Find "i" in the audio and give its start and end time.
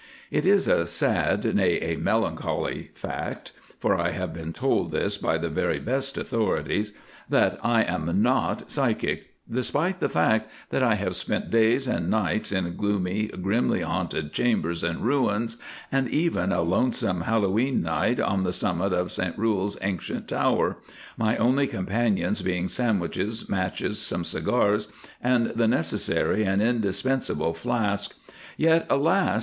3.95-4.09, 7.61-7.83, 10.81-10.95